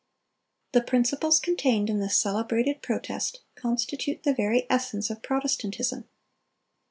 "The 0.71 0.81
principles 0.81 1.39
contained 1.39 1.87
in 1.87 1.99
this 1.99 2.17
celebrated 2.17 2.81
Protest... 2.81 3.41
constitute 3.53 4.23
the 4.23 4.33
very 4.33 4.65
essence 4.67 5.11
of 5.11 5.21
Protestantism. 5.21 6.05